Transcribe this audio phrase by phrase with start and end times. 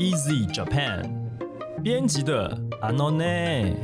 [0.00, 1.04] Easy Japan
[1.82, 3.74] 编辑的 Anone。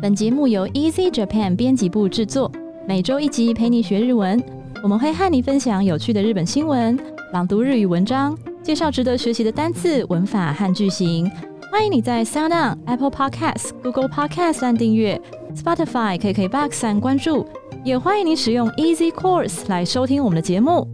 [0.00, 2.52] 本节目由 Easy Japan 编辑部制作，
[2.86, 4.40] 每周一集陪你学日文。
[4.84, 6.96] 我们会和你分享有趣的日本新闻、
[7.32, 11.28] 朗读日语文章、介绍值得学习的单词、文法和句型。
[11.72, 15.20] 欢迎你在 Sound、Apple Podcasts、Google Podcasts 按订阅
[15.56, 17.44] ，Spotify、KKBox 按关注，
[17.84, 20.86] 也欢迎你使用 Easy Course 来收听我们的节目。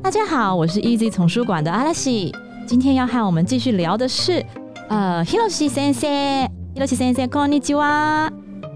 [0.00, 2.32] 大家好，我是 Easy 丛书馆的阿拉西。
[2.67, 4.45] 今天要和我们继续聊的是，
[4.89, 6.09] 呃，Hiroshi 先生，
[6.75, 8.31] Hiroshi 先生，こんにちは。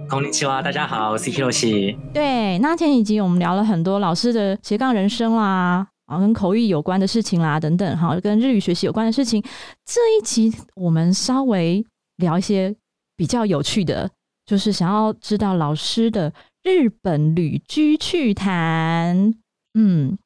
[0.10, 1.98] こんにちは，大家好，我是 Hiroshi。
[2.14, 9.44] 对，那前几集我们聊了很多老师的斜杠人生啦，啊，跟口语有关的事情啦，等等，哈，跟日语学习有关的事情。
[9.86, 11.86] 这一集我们稍微
[12.18, 12.76] 聊一些
[13.16, 14.10] 比较有趣的，
[14.46, 16.32] 就是想要知道老师的
[16.64, 19.34] 日本旅居趣谈。
[19.74, 20.18] 嗯。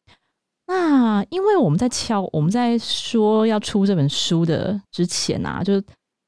[0.66, 5.80] 那因为我们在敲，我们在说要出这本书的之前啊，就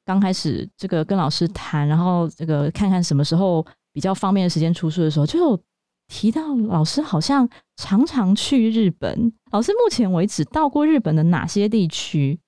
[0.04, 5.60] 刚开始这个跟老师谈，然后这个看看什么时候比较方便的时间出书的时候，就
[6.06, 9.32] 提到老师好像常常去日本。
[9.50, 12.38] 老师目前为止到过日本的哪些地区？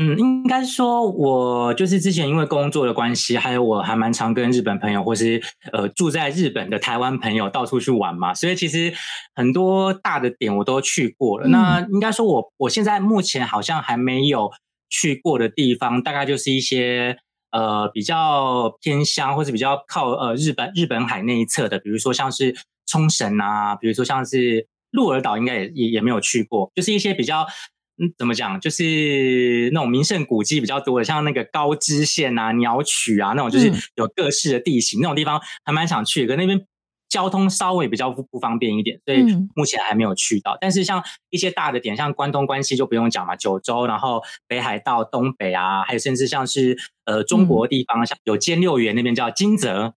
[0.00, 8.94] 嗯，应该说，我就是之前因为工作的关系，还有我还蛮常跟日本朋友，或是呃住在日本的台湾朋友到处去玩嘛，所以其实
[9.34, 11.48] 很多大的点我都去过了。
[11.48, 14.52] 那应该说，我我现在目前好像还没有
[14.88, 17.16] 去过的地方，大概就是一些
[17.50, 22.54] 呃比较偏乡，或是比较靠呃日本日本海那一侧的，比如说像是
[22.86, 27.44] 冲绳啊，比如说像是鹿儿岛，应该也也也没有去过，就是一些比较。
[28.00, 28.60] 嗯，怎么讲？
[28.60, 36.24] 就是那种名胜古迹比较多的，像那个高知县啊、鸟取啊那种，就是有各式的地形那种地方，还蛮想去。
[36.24, 36.64] 可那边
[37.08, 39.22] 交通稍微比较不不方便一点，所以
[39.56, 40.56] 目前还没有去到。
[40.60, 49.94] 但是像一些大的点，像关东、关西就不用讲嘛，九州，然后北海道、东北啊，还有甚至像是呃中国地方，像有兼六园那边叫金泽，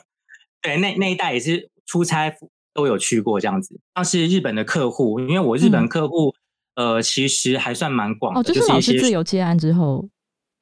[0.60, 2.34] 对，那那一带也是出差
[2.74, 3.80] 都有去过这样子。
[3.94, 6.34] 像是日本的客户，因为我日本客户。
[6.78, 10.08] 呃，其实还算蛮广的，就是老师自由接案之后，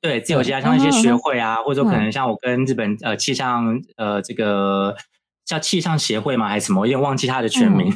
[0.01, 4.97] 对自由接案，像一些学会啊，或者说可能像我跟日本呃气象呃这个
[5.45, 7.93] 叫气象协会嘛，还是什么，我有点忘记它的全名，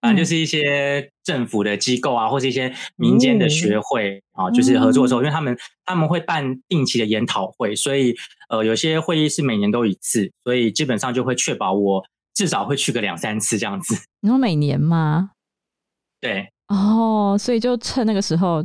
[0.00, 8.14] 反正就是一些政府的机构啊，或是一些民间的学会啊，就是合作的时候，因为他们他们会办定期的研讨会，所以
[8.50, 13.96] 呃有些会议是每年都一次，所以基本上就会确保我至少会去个两三次这样子。
[14.20, 15.32] 你说每年吗？
[16.20, 16.53] 对。
[16.68, 18.64] 哦，所以就趁那个时候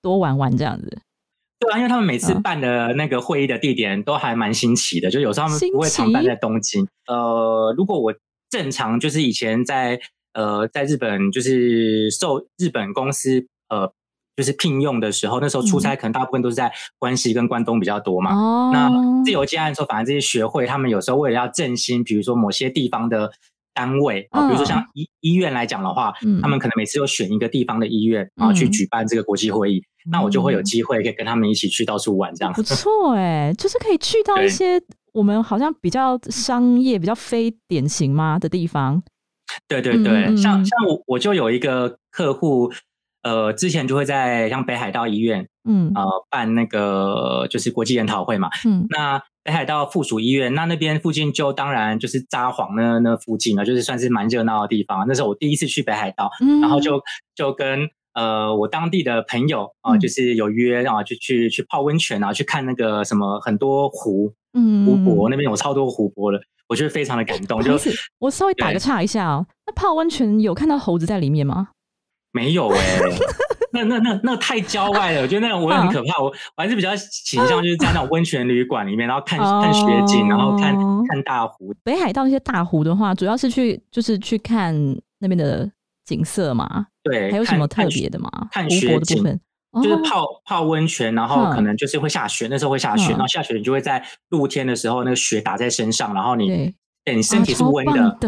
[0.00, 0.98] 多玩玩这样子。
[1.58, 6.86] 对啊，因为他们每次办的那个会议的地点都还蛮新奇的，就有时候他们不会常办在东京。
[7.06, 8.14] 呃，如果我
[8.48, 10.00] 正常就是以前在
[10.32, 13.92] 呃在日本就是受日本公司呃
[14.36, 18.34] 就是聘用的时候，那时候出差可能大部分都是在关西跟关东比较多嘛。
[18.34, 18.70] 哦。
[18.72, 23.32] 那自由接案的时候，反正这些学会他们有时候为了要振兴，比如说某些地方的。
[23.74, 33.14] 单位啊，比如说像医医院来讲的话，他们可能每次都选一个地方的医院啊去举办这个国际会议，那我就会有机会可以跟他们一起去到处玩，这样不错。
[33.14, 34.80] 哎，就是可以去到一些
[35.12, 38.38] 我们好像比较商业、比较非典型吗？
[38.38, 39.02] 的地方。
[39.68, 42.72] 对对对，像像我我就有一个客户，
[43.22, 45.92] 呃，之前就会在像北海道医院，嗯。
[45.94, 48.86] 呃办那个就是国际研讨会嘛，嗯。
[48.90, 49.20] 那。
[49.44, 55.04] 北海道附属医院，那那边附近就当然就是札幌那那附近了，就是算是蛮热闹的地方。
[55.06, 56.30] 那是我第一次去北海道，
[56.62, 57.00] 然后就
[57.34, 67.62] 就跟呃我当地的朋友啊，就是有约啊，就去去泡温泉啊，去看那个什么很多湖，嗯，湖泊那边有超多湖泊的，我觉得非常的感动。
[67.62, 71.68] 就是我稍微打个岔一下哦，那泡温泉有看到猴子在里面吗？
[72.32, 72.98] 没有哎。
[73.74, 76.22] 那那那那太郊外了，我觉得那种我很可怕。
[76.22, 80.74] 我我还是比较倾向就是在那种温泉旅馆里面，然后看看雪景，然后看
[81.08, 81.74] 看大湖。
[81.82, 84.74] 北海道那些大湖的话，主要是去就是去看
[85.18, 85.70] 那边的
[86.04, 86.86] 景色嘛。
[87.02, 88.30] 对，还有什么特别的吗？
[88.52, 89.22] 看雪景，
[89.82, 96.74] 就是泡泡温泉，然后可能就是会下雪，那时候会下雪，然后下雪你就会在露天的时候，那个雪打在身上，然后你。
[97.04, 98.18] 对你身体是温的，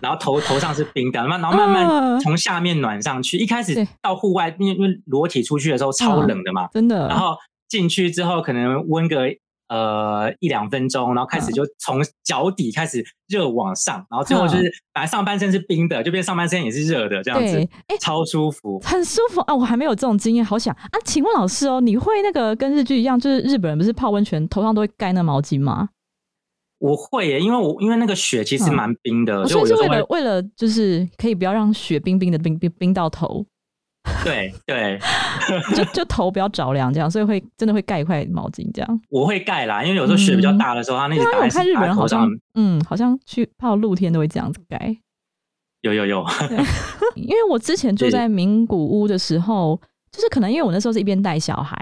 [0.00, 3.38] 然后头头上是冰的，然后慢慢从下面暖上去。
[3.38, 7.06] 一开始到户外，因为因为裸体出去的时候超冷的嘛，真的。
[7.06, 7.36] 然后
[7.68, 9.28] 进去之后，可能温个
[9.68, 14.62] 呃一两分钟，然后开始就从脚底开始热往上，然后最后就是
[14.92, 17.56] 本来上半身是冰的，就变上半身也是热的，这样子，
[17.86, 19.54] 哎，超舒服，很舒服啊！
[19.54, 20.98] 我还没有这种经验，好想啊！
[21.04, 25.90] 请问老师哦，你会那个跟日剧一样，就是日本人不是泡温泉头上都会盖那毛巾吗？
[26.78, 33.44] 我会耶，因为我因为那个雪其实蛮冰的，所以是为了为了就是可以不要让雪冰冰的冰冰冰到头。
[34.24, 34.98] 对 对，
[35.74, 39.00] 就就头不要着凉这样，所以会真的会盖一块毛巾这样。
[39.10, 44.96] 我会盖啦，因为有时候雪比较大的时候，它那个打在对啊我看日本人好像嗯，好像去泡露天都会这样子盖。
[45.82, 46.24] 有有有，
[47.16, 49.78] 因为我之前住在名古屋的时候，
[50.10, 51.76] 就是可能因为我那时候是一边带小孩，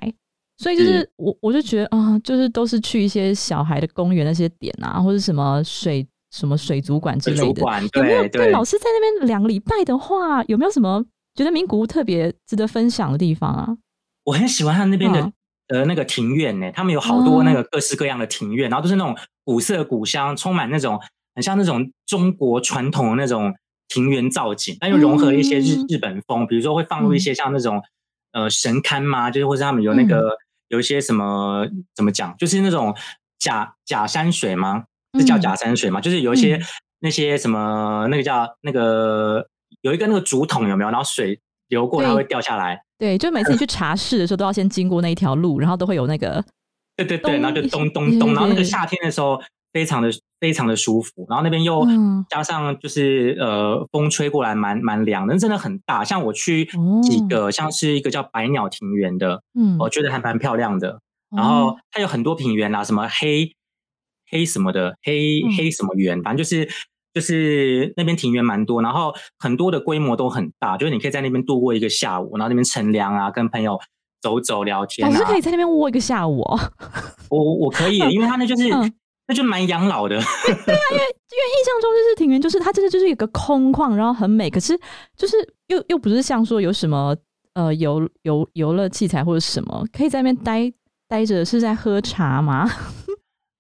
[0.59, 7.61] 所以就是是我我就觉得啊、就是都是去一些小孩的公园那些点啊，或者什么水什么水族馆之类的。
[7.95, 8.23] 有没有？
[8.23, 11.05] 对对老师在那边两个礼拜的话，有没有什么
[11.35, 13.77] 觉得名古屋特别值得分享的地方啊？
[14.25, 15.33] 我很喜欢他那边的、嗯
[15.69, 21.01] 呃那个庭院呢，他们有好多那个各式各样的庭院，然后都是那种古色古香，充满那种
[21.35, 23.53] 很像那种中国传统的那种
[23.89, 27.83] 庭园造景，但又融合一些日、嗯日本风，比如说会放入一些像那种、
[28.33, 30.39] 呃神龛嘛，就是或者他们有那个、嗯
[30.69, 32.95] 有一些什么怎么讲，就是那种
[33.39, 34.85] 假假山水吗？
[35.19, 36.01] 是叫嗯假山水吗？
[36.01, 36.63] 就是有一些、嗯
[37.01, 39.47] 那些什么那个叫那个
[39.83, 40.91] 有一个那个竹筒有没有？
[40.91, 42.83] 然后水流过它会掉下来。
[42.99, 46.43] 对，就每次你去茶室的时候，都要先经过那一条路，然后都会有那个
[46.97, 49.39] 对对对，然后就咚咚咚，然后那个夏天的时候
[49.75, 50.09] 非常的
[50.41, 56.05] 非常的舒服，然后那边又嗯加上就是呃风吹过来蛮蛮凉的，真的很大。
[56.05, 61.01] 像我去几哦个像是一个叫百鸟庭园的，嗯，我觉得还蛮漂亮的。
[61.31, 63.51] 然哦后它有很多庭园啦，什么黑
[64.31, 66.69] 黑什么的，黑嗯黑什么园，反正就是
[67.15, 73.79] 就是那边庭园蛮多，然后很多的规模都很大，就是你可以在那边度过一个下午，然后那边乘凉啊，跟朋友
[74.21, 75.11] 走走聊天啊。
[75.11, 76.61] 老师可以在那边窝一个下午哦。
[77.31, 78.93] 我我可以，因为他那就是、 嗯
[79.29, 80.17] 那就蛮养老的。
[80.17, 84.79] 对啊因为因为印象中就是庭园，就是它真的就是一个空旷，然后很美，可是
[85.17, 85.37] 就是
[85.67, 87.15] 又又不是像说有什么
[87.55, 90.73] 呃游游游乐器材或者什么，可以在那边待
[91.09, 92.69] 待着，是在喝茶吗？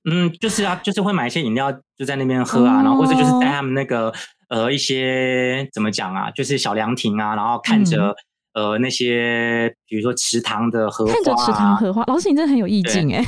[0.08, 4.12] 嗯，就是啊，就是会买一些饮料，就在那边喝啊，然后或者就是在他们那个
[4.48, 8.14] 呃一些怎么讲啊，就是小凉亭啊，然后看着、
[8.54, 13.22] 呃那些比如说池塘的荷花、啊，看着池塘荷花，老师你真的很有意境哎。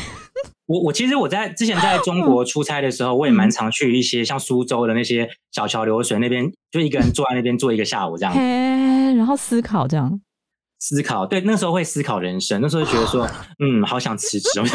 [0.69, 8.41] 我我其实我在之前在中国 出差的时候，我也蛮常去一些像苏州的那些小桥流水那边，就一个人坐在那边坐一个下午这样嘿，
[9.17, 10.20] 然后思考这样，
[10.79, 11.25] 思考。
[11.26, 13.26] 对，那时候会思考人生，那时候就觉得说，
[13.65, 14.61] 嗯，好想辞职，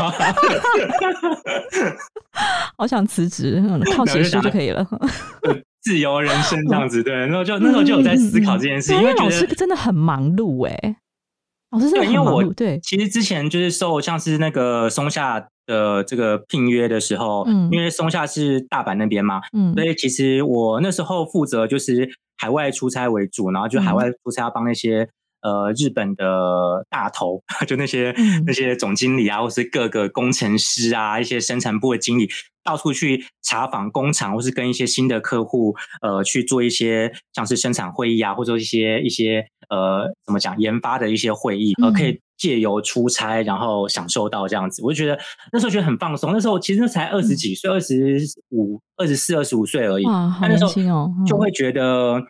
[2.75, 4.85] 好想辞职，嗯靠写书就可以了。
[5.83, 7.03] 自由人生这样子。
[7.03, 10.95] 对，那时候就那时候就有在思考这件事，对啊因为觉得师真的很忙碌哎，
[11.71, 17.69] 老师真的对，因为我很忙碌，对，其实之前就是受像是那个松下的这个聘约的时候，嗯。
[17.71, 19.73] 因为松下是大阪那边嘛，嗯。
[19.73, 23.95] 所以其实我那时候负责就是海外出差为主，然后就海嗯。
[23.95, 25.09] 外出差要帮那些、
[25.41, 28.43] 呃日本的大头， 就那些、嗯。
[28.45, 32.29] 那些总经理啊，或是各个工程师啊，一些生产部的经理，
[32.63, 45.19] 到处去查访工厂，或是跟一些新的客户呃去做一些像是生产会议啊，或者一些一些呃怎么讲研发的一些会议，呃嗯可以借由出差然后享受到这样子，我就觉得
[45.51, 46.31] 那时候觉得很放松。
[46.33, 48.17] 那时候其实才二十几岁，二十
[48.51, 50.71] 五、二十四、二十五岁而已，嗯哇，那那时候
[51.25, 52.21] 就会觉得。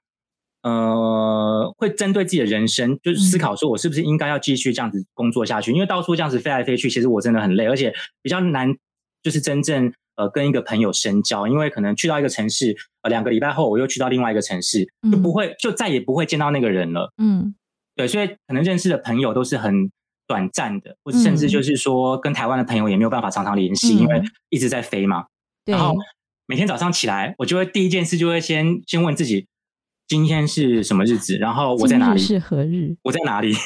[0.63, 5.73] 呃，会针对自己的人生，就是思嗯考说，我是不是应该要继续这样子工作下去？
[5.73, 8.73] 因为到处这样子飞来飞去，其实我真的很累，而且比较难，
[9.21, 11.49] 就是真正呃跟一个朋友深交。
[11.49, 17.11] 因为可能去到一个城市，呃两个礼拜后我又去到另外一个城市，就不会就再也不会见到那个人了。
[17.17, 17.53] 嗯
[17.95, 19.91] 对，所以可能认识的朋友都是很
[20.27, 25.25] 短暂的，或者甚至嗯就是说跟台湾的朋友也没有办法常常联系，因为嗯一直在飞嘛。
[25.65, 25.95] 然，后
[26.45, 29.47] 每天早上起来，我就会第一件事就会先先问自己，
[30.07, 31.37] 今天是什么日子？
[31.37, 32.19] 然后我在哪里？
[32.19, 32.95] 是何日？
[33.03, 33.53] 我在哪里？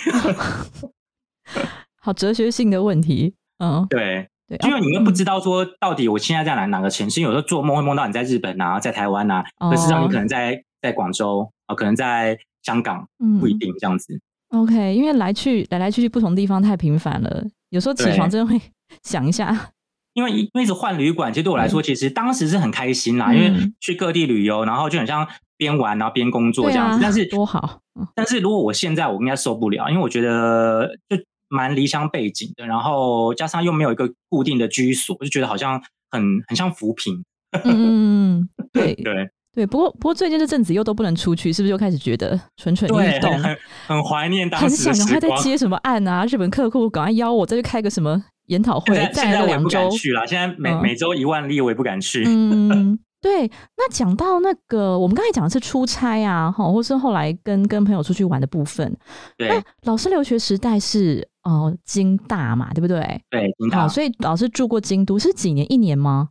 [1.99, 14.19] 好哲学性的问题，嗯，对，对，因为你们不嗯知道说到底我现在在哪哪个城市，有时候做梦会梦到你在日本啊，在台湾啊，可是让你哦可能在在广州啊，可能在香港，嗯不一定这样子。
[14.49, 18.59] OK，因为来去来来去去不同地方太频繁了，有时候起床真的会
[19.03, 19.71] 想一下，
[20.13, 23.73] 因为因为一直换旅馆，其实对我来说，其实当时是很开心啦，因为嗯。
[23.81, 25.27] 去各地旅游，然后就很像
[25.57, 26.99] 边玩然后边工作这样子。
[27.01, 28.07] 但是多好，嗯。
[28.15, 31.17] 但是如果我现在我应该受不了，因为我觉得就
[31.49, 37.23] 蛮离乡背景的，然后加上又没有一个固定的居所，我就觉得好像很很像浮萍。
[37.51, 43.41] 嗯嗯嗯嗯，对 对对，不过不过最近这阵子又都不能出去，是不是又开始觉得蠢蠢欲对，动很？
[43.41, 45.37] 很很怀念当很时的想赶快时光。
[45.39, 46.23] 再接什么案啊？
[46.27, 49.97] 日本客户赶快邀我再去开个什么研讨会现在，再现在我也来两周不敢。
[49.97, 52.23] 去了，现在每、嗯每周一万例我也不敢去。
[52.27, 53.47] 嗯，对。
[53.75, 58.95] 那讲到那个，我们刚才讲的是出差啊，哈，或是后来跟跟朋友出去玩的部分。
[59.39, 62.99] 对那老师留学时代是哦京大嘛，对不对？
[63.31, 65.65] 对，听好，到所以老师住过京都是几年？
[65.73, 66.29] 一年吗？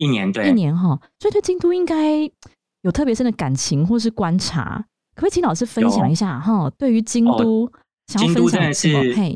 [0.00, 2.18] 一年对一年哈，所以对京都应该
[2.82, 4.84] 有特别深的感情或是观察。
[5.14, 6.70] 可不可以请老师分享一下哈？
[6.78, 7.70] 对于京都，
[8.06, 8.88] 京都真的是，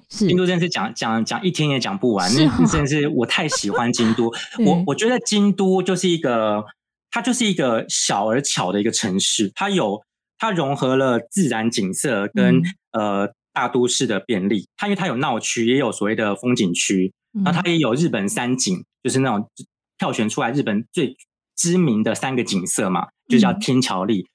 [0.08, 4.32] 京都真的是讲讲讲一天也讲不完，是那真的是我太喜欢京都。
[4.64, 6.64] 我我觉得京都就是一个，
[7.10, 10.00] 它就是一个小而巧的一个城市，它有
[10.38, 14.66] 它融合了自然景色跟呃大都市的便利。
[14.78, 17.12] 它因为它有闹区，也有所谓的风景区，
[17.44, 19.46] 然后它也有日本三景，就是那种
[20.04, 21.16] 票选出来日本最
[21.56, 24.28] 知名的三个景色嘛，就叫天桥立。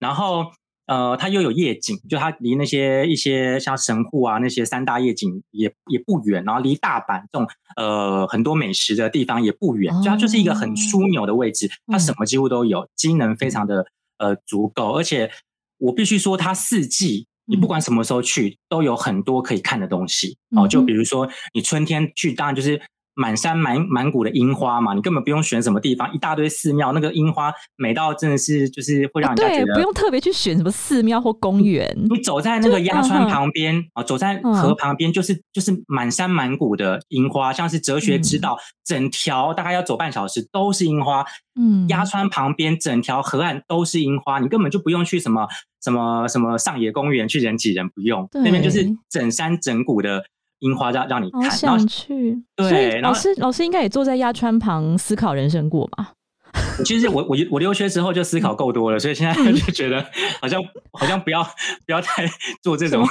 [0.00, 0.50] 然后，
[0.86, 13.86] 呃，它又有夜景，就它离那些一些像神户啊那些三大夜景也也不远，然后离大阪这种呃很多美食的地方也不远，就它就是一个很枢纽的位置，它什么几乎都有，机能非常的
[14.18, 15.30] 呃足够，而且
[15.78, 20.36] 我必须说，它四季你不管什么时候去都有很多可以看的东西。
[20.56, 22.82] 哦，就比如说你春天去，当然就是。
[23.14, 31.94] 满山满满谷的樱花嘛，你根本不用选什么地方，一大堆寺庙，那个樱花美到真的是就是会让人家觉得不用特别去选什么寺庙或公园。
[32.08, 41.24] 你走在那个鸭川旁边啊，走在河旁边，就是就是满山满谷的樱花，像是哲学之道，整条大概要走半小时都是樱花。
[41.54, 45.46] 嗯，鸭川旁边整条河岸都是樱花，你根本就不用去什么
[45.84, 50.24] 什么什么上野公园去人挤人，不用那边就是整山整谷的。
[50.62, 52.42] 樱花让让你看，想去。
[52.56, 56.12] 对，老师老师应该也坐在鸭川旁思考人生过吧？
[56.84, 60.04] 其实我我我留学之后就思考够多了，所以现在就觉得
[60.40, 60.60] 好像
[60.98, 61.42] 好像不要
[61.86, 62.26] 不要太
[62.62, 63.06] 做这种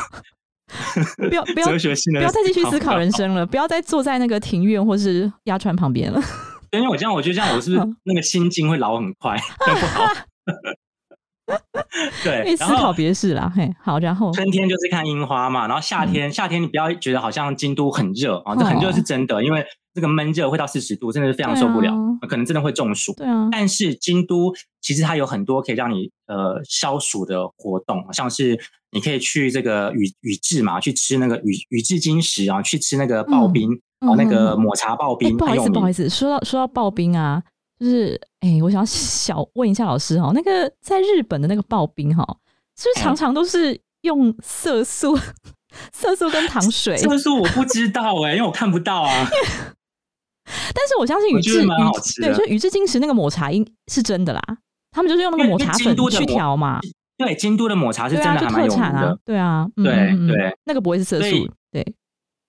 [1.18, 6.22] 不要不要哲学性的，不要再继续思考人生了，不要再坐在那个庭院或是鸭川旁边了。
[6.72, 9.36] 因为我这样，我觉得这样，我是不是那个心境会老很快？
[9.58, 10.06] 不好。
[12.24, 13.52] 对，思考别事啦。
[13.56, 21.94] 嘿，好，然后春天就是看樱花嘛，然后夏天，夏天你不要觉得好像京都很热啊，这很热是真的，因为这个闷热会到四十度，真的是非常受不了，
[22.28, 23.14] 可能真的会中暑。
[23.18, 28.58] 对啊，但是京都其实它有很多可以让你呃消暑的活动，像是
[28.92, 35.36] 你可以去这个宇宇治嘛，去吃那个宇宇治金石啊，去吃那个刨冰哦，那个抹茶刨冰。
[35.36, 37.44] 不好意思，不好意思，说到说到刨冰啊。
[37.82, 42.24] 就是哎，我想小问一下老师哈，那个在日本的那个刨冰哈，
[42.78, 45.18] 是不是常常都是用色素、
[45.92, 46.96] 色素跟糖水？
[46.96, 49.28] 色素我不知道哎，因为我看不到啊。
[50.46, 51.68] 但是我相信宇治宇
[52.22, 54.42] 对，就宇治金石那个抹茶应是真的啦，
[54.92, 56.80] 他们就是用那个抹茶粉去调嘛。
[57.18, 59.18] 对，京都的抹茶是真的还蛮有名的。
[59.26, 61.50] 对啊，对对，那个不会是色素。
[61.72, 61.84] 对，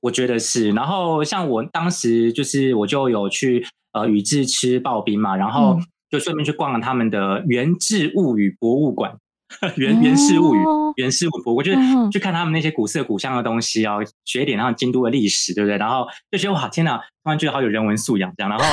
[0.01, 0.73] 我觉得是。
[0.73, 3.67] 然后像我当时就是我就有去。
[3.93, 5.79] 呃，宇治吃刨冰嘛，然后
[6.11, 9.17] 就顺便去逛了他们的原治物语博物馆，
[9.77, 10.59] 原原氏物语
[10.97, 11.79] 原氏物博，我就是
[12.11, 15.79] 去看他们那些古色古香的东西哦，学一点那京都的历史，对不对？
[15.79, 18.51] 然后就觉得哇，天哪，突然觉得好有人文素养这样。
[18.51, 18.65] 然后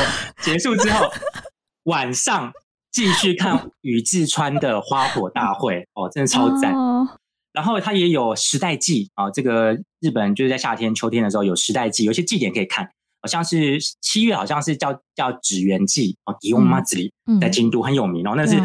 [0.41, 1.09] 结束之后，
[1.83, 2.51] 晚上
[2.91, 6.73] 继续看宇治川的花火大会，哦，真的超赞。
[7.51, 12.91] 然后它也有时代祭啊，这个日本就是在夏天、秋天的时候有时代祭，有些祭典可以看。
[13.21, 17.11] 好像是七月，好像是叫叫纸鸢祭哦，迪翁妈子里
[17.41, 18.33] 在京都很有名哦。
[18.35, 18.57] 那是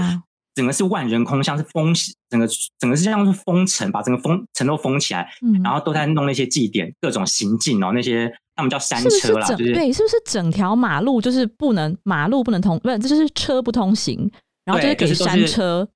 [0.55, 1.93] 整个是万人空巷，是封
[2.31, 2.47] 整个
[2.79, 5.29] 整个是像是封城，把整个封城都封起来，
[5.63, 7.91] 然后都在弄那些祭典，各种行进哦。
[7.93, 14.31] 那些他们叫山车啦，就是对，是不是整条马路就是不能马路不能通，不是，这就是车不通行，
[14.65, 15.89] 然后就是给山车，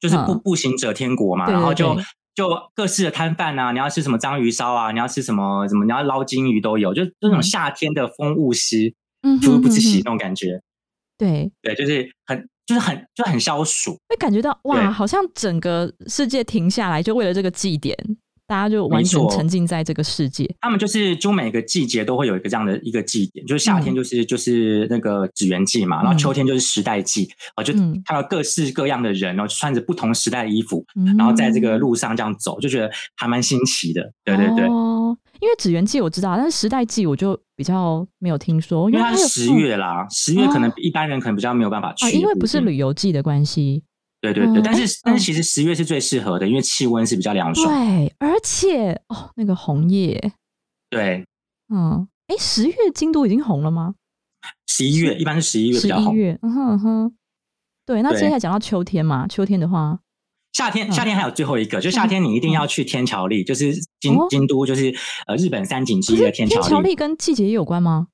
[0.00, 1.96] 就是步步行者天国嘛，然后就。
[2.34, 10.62] 就各式的摊贩啊，你要吃什么章鱼烧啊，你要吃什么什么，你要捞金鱼都有，就那种夏天的风物诗，嗯，不不洗那种感觉，
[11.18, 11.52] 对。
[11.62, 17.96] 对，就是很就是很就很消暑，会感觉到哇，好像整个世界停下来，就为了这个祭典。
[18.52, 20.46] 大家就完全沉浸在这个世界。
[20.60, 30.84] 他们就是就每个季节都会有一个这样的一个祭典，就是夏天就是就是那个纸鸢祭嘛，然后秋天就是时代祭啊，就看到各式各样的人然后，穿着不同时代的衣服，
[31.16, 34.12] 然后在这个路上这样走，就觉得还蛮新奇的。
[34.22, 43.82] 对对对，哦，因为纸鸢祭我知道，但是时代祭我就比较没有听说，因为它是十月啦，十月可能一般人可能比较没有办法去，因为不是旅游季的关系。
[44.22, 47.68] 对对对，但是但是其实十月是最适合的，因为气温是比较凉爽。
[47.68, 50.32] 对，而且哦，那个红叶，
[50.88, 51.26] 对，
[51.74, 53.96] 嗯，哎，十月京都已经红了吗？
[54.68, 56.14] 十一月一般是十一月比较红。
[56.14, 57.16] 十一月，嗯哼哼。
[57.84, 59.98] 对，那接下来讲到秋天嘛，秋天的话，
[60.52, 64.94] 夏天夏天还有最后一个，就夏天你一定要去天桥立，就是京京都，就是
[65.26, 66.94] 呃日本三景之一的天桥立。
[66.94, 68.06] 跟季节有关吗？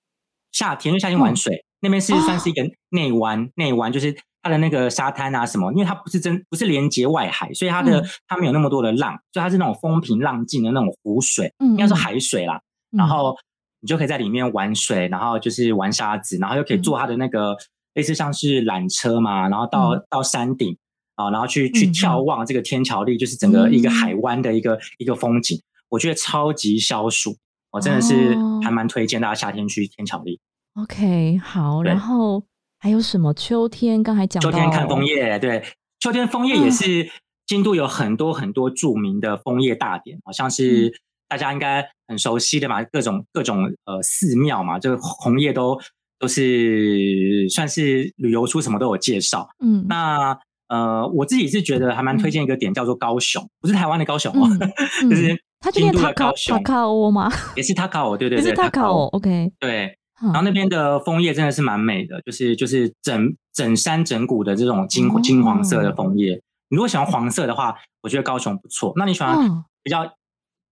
[0.52, 4.16] 夏天就夏天玩水，那边是算是一个内湾，内湾就是。
[4.42, 12.60] 它的那个沙滩啊什么，因为它不是真不是连接外海，所以它的它没有那么多的浪，所以它是那种风平浪静的那种湖水，应该说海水啦。
[12.90, 13.36] 然后
[13.80, 17.56] 你就可以在里面玩水，然后就是玩沙子，然后又可以坐它的那个
[17.94, 20.76] 类似像是缆车嘛，然后到到山顶，
[21.16, 27.36] 啊，然后去去嗯眺望这个天桥立，就是整个一个海湾的一个一个风景，我觉得超级消暑，
[27.70, 30.40] 我真的是哦还蛮推荐大家夏天去天桥立。
[30.74, 32.42] OK，好，然后
[32.78, 33.34] 还有什么？
[33.34, 35.62] 秋天刚才讲到秋天看枫叶，对，
[36.00, 37.08] 秋天枫叶也是
[37.46, 40.92] 京都有很多很多著名的枫叶大典，好像是
[41.28, 45.78] 大家应该很熟悉的嘛，各种各种呃寺庙嘛，这个红叶都
[46.18, 49.48] 都是算是旅游书什么都有介绍。
[49.58, 54.46] 嗯，那呃，我自己是觉得还蛮推荐一个点，叫做高雄，不是台湾的高雄哦，
[55.02, 57.32] 嗯就是嗯它就念京都塔卡塔的高雄，卡欧吗？
[57.56, 59.50] 也是塔卡欧，对对对，也是塔卡欧，OK。
[59.58, 59.98] 对。
[60.20, 66.42] 然然后那边的枫叶真的是蛮美的，就是就是整整山整谷的这种金金黄色的枫叶。
[66.70, 68.92] 你如果喜欢黄色的话，我觉得高雄不错。
[68.96, 70.04] 那你喜欢哦比较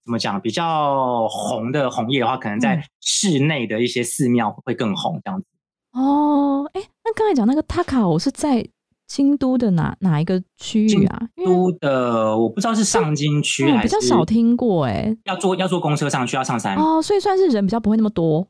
[0.05, 5.47] 怎么讲比较红的红叶的话，可能嗯在室内的一些寺庙会更红这样子。
[5.93, 8.69] 哦，哎，那刚才讲那个塔卡我是在
[9.07, 11.29] 京都的哪哪一个区域啊？
[11.37, 15.17] 京都的我不知道是上京区嗯还是比较少听过哎。
[15.25, 16.76] 要坐要坐公车上去，要上山。
[16.76, 18.47] 哦，所以算是人比较不会那么多。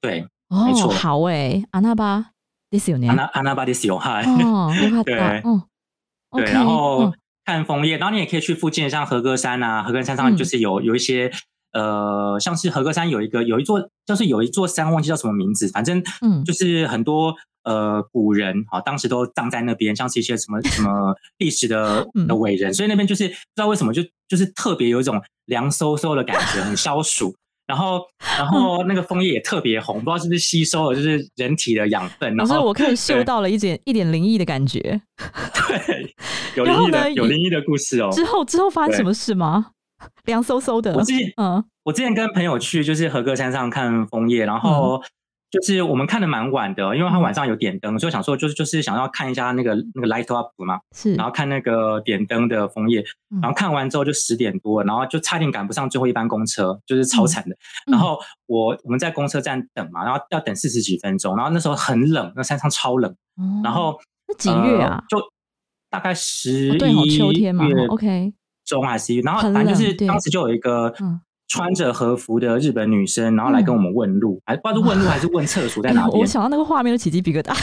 [0.00, 2.31] 对，哦没，错好哎，阿那巴
[2.69, 3.15] ですよね安。
[3.15, 4.23] 娜安娜巴迪斯有害。
[4.25, 5.41] 哦，よかっ对た。
[5.43, 5.63] 嗯
[6.33, 7.13] 对， ，OK，然后嗯
[7.45, 11.31] 看枫叶，然后你也可以去附近的像和歌山啊，和歌山上嗯就是有、有一些
[11.73, 27.35] 呃，像是和歌山有一个有一座，就是有一座山忘记叫什么名字，反正嗯就是很多呃古人啊，当时都葬在那边，像是一些什么 什么历史的嗯的伟人，所以那边就是不知道为什么就就是特别有一种凉飕飕的感觉，很消暑。
[27.66, 28.00] 然后，
[28.38, 34.80] 然后那个枫叶也特别红，不知道是不是吸收了就是人体的养分，然后可是我可以嗅到了一点一点灵异的感觉。
[35.68, 36.14] 对
[36.56, 38.10] 有灵异的有也灵异的故事哦。
[38.12, 39.66] 之后之后发生什么事吗？
[40.26, 41.02] 凉飕飕的我。
[41.02, 45.00] 之前嗯我之前跟朋友去就是和歌山上看枫叶，然后
[45.56, 51.14] 就是我们看的蛮晚的，因为他晚上有点灯，所以想说就是就是想要看一下那个那个 light up 嘛，是。
[51.14, 53.40] 然后看那个点灯的枫叶，嗯。
[53.40, 57.56] 然后看完之后就十点多，然后就差点赶不上最后一班公车，就是超惨的。
[57.86, 57.92] 嗯。
[57.92, 63.60] 然后我我们在公车站等嘛，然后要等四十几分钟，然后那时候很冷，那山上超冷，哦。
[63.64, 65.18] 然后那几月啊呃就
[65.88, 68.32] 大概十一秋天嘛，OK。
[68.66, 76.16] 中还是然后反正就是当时就有一个嗯穿着和服的日本女生，然后来跟我们问路，还不知道是问路还是问厕所在哪边。
[76.16, 76.26] 哎我。
[76.26, 77.54] 想到那个画面都起鸡皮疙瘩，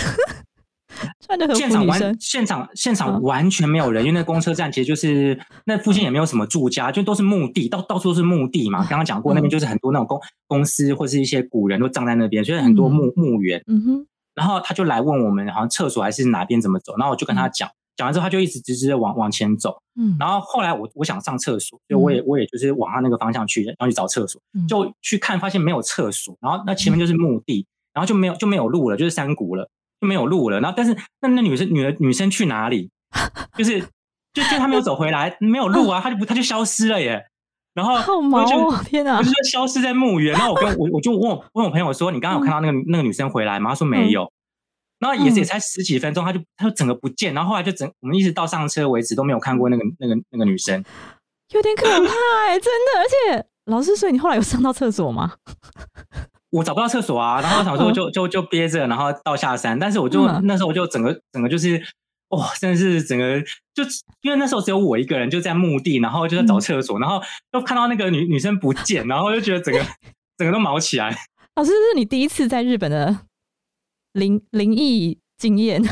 [1.20, 3.22] 穿着和现场完服女生，现场现场嗯。
[3.24, 8.80] 完全没有人，因为那公车站其实就是那附近也没有什么住家，就都是墓地，到到处都是墓地嘛。
[8.90, 13.62] 刚刚讲过，那边就是很多那种公公司或是一些古人都葬在那边，所以很多墓墓园。
[13.68, 19.78] 嗯哼，然后他就来问我们，好像厕所还是哪边怎么走，然后我就跟他讲，讲完之后他就一直直直的往往前走。
[19.96, 29.70] 嗯，然后后来我我想上厕所，所以我也我也就是往他那个方向去，然后去找厕所，嗯就去看发现没有厕所，然后那前面就是墓地，然后就没有就没有路了，就是山谷了，
[30.02, 30.60] 就没有路了。
[30.60, 32.90] 然后但是那那女生女的女生去哪里？
[33.56, 33.80] 就是
[34.34, 37.24] 就就她没有走回来，没有路啊，她就不她就消失了耶。
[37.76, 39.32] 然后我就哦，天哪我就！
[39.32, 43.72] 说消失在墓园，然后我跟我我就问我问我朋友说，你刚刚有看到那个那个女生回来吗？
[43.72, 44.32] 他说没有。
[45.04, 50.82] 然后也也才十几分钟，他就他就整个不见，然后后来就整我们一直到上车为止都没有看过那个那个那个女生。
[51.52, 52.14] 有点可怕
[52.48, 55.34] 哎， 真的，而且老师，所以你后来有上到厕所吗？
[56.52, 61.84] 我找不到厕所啊，然后我想说嗯就就就憋着，然后到下山，但是我就、嗯那时候我就整个整个就是
[62.30, 63.40] 哇、真的是整个
[63.76, 63.84] 就
[64.22, 67.22] 因为那时候只有我一个人就在墓地，然后就在找厕所，然后
[67.54, 69.80] 又看到那个女女生不见，然后就觉得整个
[70.38, 71.16] 整个都毛起来。
[71.56, 73.20] 老师，这是你第一次在日本的
[74.14, 75.84] 灵灵异经验，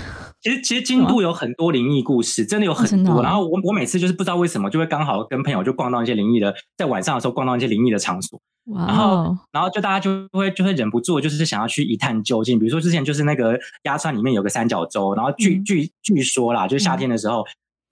[0.41, 3.21] 其实其实京都有很多灵异故事，真的有很多。
[3.21, 8.39] 然后我我每次就是不知道为什么，就会刚好跟朋友就逛到一些灵异的，在晚上的时候逛到一些灵异的场所。
[8.65, 12.59] 哇然后哦，然后就大家就会就会忍不住，就是想要去一探究竟。
[12.59, 17.43] 比如说之前就是那个鸭川里面有个三角洲，然后据、嗯据据说啦，就是夏天的时候，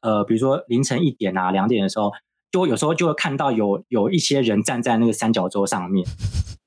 [0.01, 2.11] 呃，比如说凌晨一点啊、两点的时候，
[2.51, 6.05] 就有时候就会看到有有一些人站在那个三角洲上面。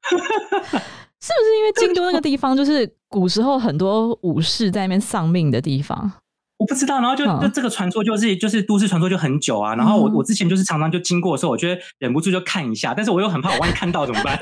[1.23, 6.13] 是不是因为京都那个地方就是古时候很多武士在那边丧命的地方？
[6.59, 9.75] 我不知道，然后就嗯就这个传说就是就是都市传说就很久啊。
[9.75, 14.37] 然后我嗯我之前就是常常就经过的时候，我觉得忍不住就看一下，但是我又很怕我万一看到怎么办？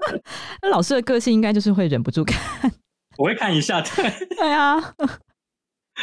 [0.62, 2.70] 那老师的个性应该就是会忍不住看，
[3.18, 4.80] 我会看一下，对，对啊，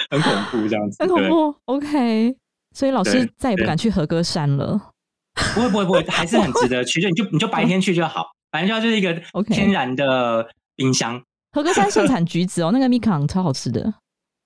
[0.10, 1.56] 很恐怖这样子，很恐怖。
[1.65, 2.36] OK，
[2.76, 4.80] 所以老师再也不敢去和歌山了。
[5.56, 7.02] 不会不会不会，还是很值得去。
[7.02, 11.19] 就你就你就白天去就好，反正就就是一个 OK 天然的冰箱。
[11.51, 13.93] 合歌山盛产橘子哦，那个米康超好吃的。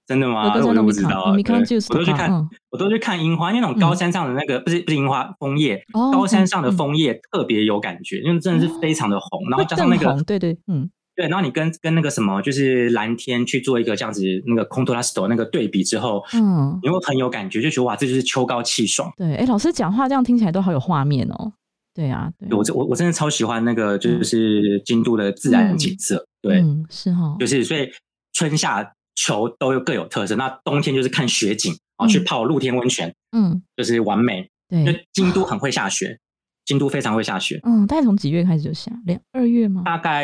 [0.08, 0.44] 真的吗？
[0.50, 1.34] 和歌山我都不知道啊。
[1.34, 19.12] 蜜康对 juice 我都去看，嗯我都去看樱花，因为那种高山上的那个不是不是樱花枫叶，哦高山上的嗯枫叶特别有感觉，因为真的是非常的红，然后加上那个对对，嗯，对，然后你跟跟那个什么，就是蓝天去做一个这样子那个 contrast 那个对比之后，嗯，你会很有感觉，就觉得哇，这就是秋高气爽。
[19.18, 21.52] 对，哎，老师讲话这样听起来都好有画面哦。
[21.98, 26.24] 对啊，对我我我真的超喜欢那个就是京都的自然景色。
[26.44, 27.90] 对，嗯，是哈，就是所以
[28.34, 30.36] 春夏秋都有各有特色。
[30.36, 34.48] 那冬天就是看雪景啊，去泡露天温泉，嗯，就是完美。
[34.70, 36.20] 对，因为京都很会下雪，
[36.66, 37.60] 京都非常会下雪。
[37.64, 38.92] 嗯，大概从几月开始就下？
[39.08, 39.82] 两二月吗？
[39.84, 40.24] 大概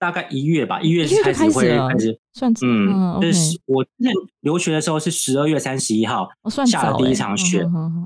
[0.00, 6.28] 大概一月吧，一月开始会开始算嗯，就是我那留学的时候是十二月三十一号
[6.66, 7.60] 下了第一场雪，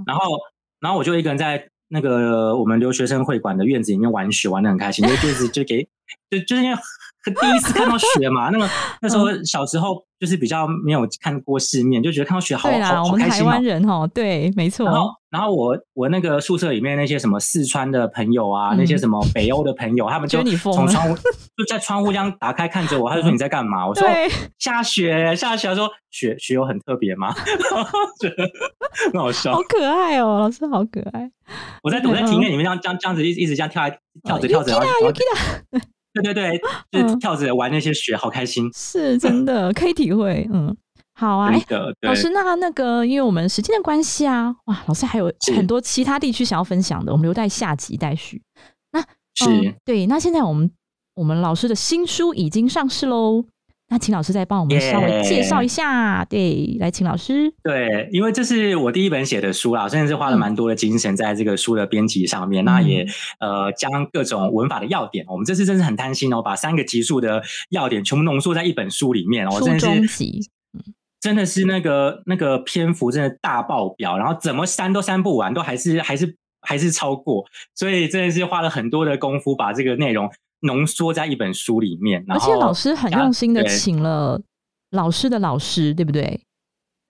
[0.06, 0.36] 然后
[0.80, 1.66] 然后我就一个人在。
[1.88, 5.82] 那个我们留学生会馆的院子里面玩雪玩的很开心，因为就是就给
[6.30, 6.76] 就就是因为
[7.24, 8.68] 第一次看到雪嘛，那个
[9.02, 13.52] 那时候小时候就是比较没有看过世面，就觉得看到雪好好好开心嘛。
[13.52, 14.86] 台湾人哦，对，没错。
[14.86, 23.86] 然后然后我我那个宿舍里面那些什么四川的朋友啊，那些什么北欧的朋友，他们就从窗户就在窗户这样打开看着我，他就说你在干嘛？
[23.86, 24.08] 我说
[24.58, 25.68] 下雪下雪。
[25.68, 27.34] 他说雪雪有很特别吗？
[28.18, 28.48] 觉得
[29.12, 31.30] 很好笑，好可爱哦，老师好可爱。
[31.82, 33.90] 我在我在庭院里面这样这样这样子一一直这样跳来
[34.24, 35.12] 跳着跳着，然后
[36.14, 36.60] 对对对，
[37.02, 38.70] 就是跳着玩那些雪，好开心。
[38.72, 40.74] 是真的可以体会，嗯，
[41.16, 41.50] 好啊。
[42.02, 48.42] 老师，那那个，因为我们时间的关系啊，哇，老师还有很多其他地区想要分享的，我们留待下集待续。
[48.92, 49.00] 那
[49.34, 50.70] 是对，那现在我们
[51.14, 53.46] 我们老师的新书已经上市喽。
[53.88, 57.54] 那请老师再帮我们稍微介绍一下，对，来请老师。
[57.62, 62.64] 对，因为这是我第一本写的书啦，真的是花了蛮多的精神在这个书的编辑上面。
[62.64, 63.06] 那也
[63.38, 70.24] 呃，将各种文法的要点，我们这次真是很贪心哦，把三个级数的要点全部浓缩在一本书里面哦，真的是，
[71.26, 80.30] 真的是那个那个篇幅真的大爆表，然后怎么删都删不完，都还是还是还是超过，所以真的是花了很多的功夫把这个内容。
[80.60, 84.40] 浓缩在一本书里面，而且老师很用心的请了
[84.90, 86.40] 老师的老师，对不对？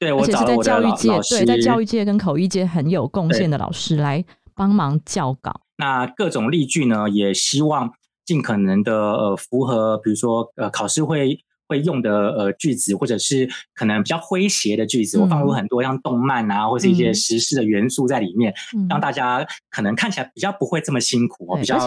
[0.00, 4.22] 对，而且是在教育界，对，在教育界跟口译界很有贡献的老师来
[4.54, 5.60] 帮忙校稿。
[5.76, 7.92] 那各种例句呢，也希望
[8.24, 18.54] 尽可能的呃符合，比如说呃考试会会用的呃句子，或者是可能比较诙谐的句子，我放入很多像动漫啊，或是一些时事的元素在里面，
[18.88, 21.78] 让大家可能看起来比较不会这么辛苦哦，比较。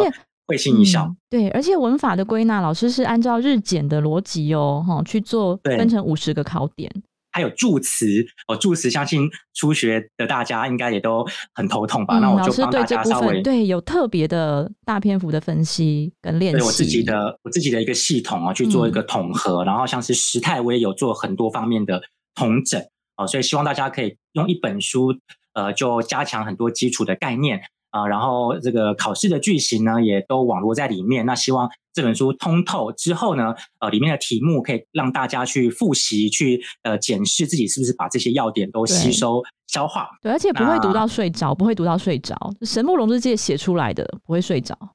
[0.49, 6.91] 会心一笑，对，而且文法的归纳，老师是按照日检的逻辑哦，哈，去做分成五十个考点，
[7.39, 8.06] 还有助词
[8.47, 12.19] 哦，助词，相信初学的大家应该也都很头痛吧？
[12.19, 22.02] 那我就帮大家稍微对有特别的大篇幅的分析跟练习，我自己的我自己的一个系统啊，去做一个统合，然后像是时态，我也有做很多方面的
[22.36, 22.82] 统整
[23.15, 25.15] 哦，所以希望大家可以用一本书，
[25.54, 27.62] 呃，就加强很多基础的概念。
[27.91, 31.25] 啊，然后这个考试的句型呢，也都网络在里面。
[31.25, 31.67] 那希望
[31.99, 40.07] 这本书通透之后呢，呃，里面的题目可以让大家去复习，去呃检视自己是不是把这些要点都吸收消化。
[40.21, 42.35] 对，而且不会读到睡着，不会读到睡着。
[42.62, 44.73] 神木龙之介写出来的不会睡着。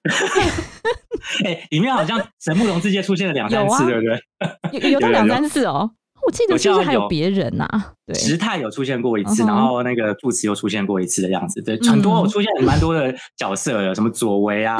[1.44, 4.80] 哎，里面好像神木龙之介出现了两三次，对不对？
[4.80, 5.90] 有有到两三次哦。
[6.26, 7.68] 我记得是不是还有别人呐？
[8.06, 11.60] 对，时态有出现过一次，然后那个副词又出现过一次的样子。
[11.60, 14.78] 对，很多我出现蛮多的角色的，什么左为啊，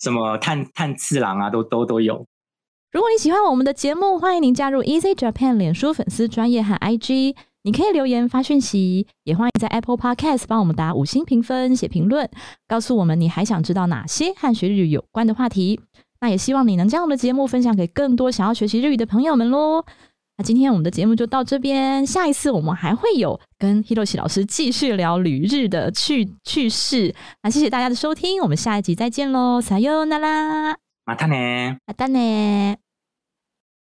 [0.00, 2.26] 什么探探次郎啊，都都都有。
[2.92, 12.30] 如果你喜欢我们的节目，欢迎您加入 Easy Japan 脸书粉丝专业和 IG，你可以留言发讯息，也欢迎在 Apple Podcast 帮我们打五星评分、写评论，
[12.66, 15.80] 告诉我们你还想知道哪些和学日语有关的话题。
[16.20, 19.84] 那也希望你能将我们的节目分享给更多想要学习日语的朋友们喽。
[20.38, 27.14] 那今天我们的节目就到这边，下一次我们还会有跟 Hiroshi 老师继续聊旅日的趣趣事。
[27.42, 31.34] 那谢谢大家的收听，我们下一集再见喽，撒哟那拉，马达呢，
[31.86, 32.76] 马达呢。